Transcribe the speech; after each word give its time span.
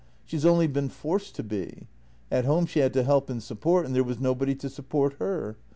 She's 0.25 0.47
only 0.47 0.65
been 0.65 0.89
forced 0.89 1.35
to 1.35 1.43
be. 1.43 1.85
At 2.31 2.45
home 2.45 2.65
she 2.65 2.79
had 2.79 2.91
to 2.93 3.03
help 3.03 3.29
and 3.29 3.43
support, 3.43 3.85
and 3.85 3.93
there 3.95 4.03
was 4.03 4.19
nobody 4.19 4.55
to 4.55 4.67
support 4.67 5.13
her. 5.19 5.57